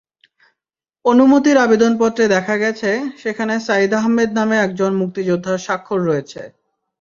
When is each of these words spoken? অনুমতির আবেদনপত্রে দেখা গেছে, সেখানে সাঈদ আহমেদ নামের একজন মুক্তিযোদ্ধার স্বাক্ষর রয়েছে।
অনুমতির 1.05 1.57
আবেদনপত্রে 1.57 2.25
দেখা 2.27 2.55
গেছে, 2.57 2.89
সেখানে 3.17 3.53
সাঈদ 3.67 3.91
আহমেদ 3.93 4.29
নামের 4.37 4.59
একজন 4.61 4.91
মুক্তিযোদ্ধার 5.01 5.63
স্বাক্ষর 5.65 5.99
রয়েছে। 6.09 6.41